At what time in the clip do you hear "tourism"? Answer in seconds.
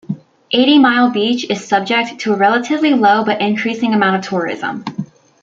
4.27-4.83